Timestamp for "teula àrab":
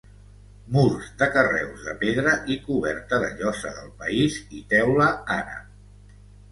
4.75-6.23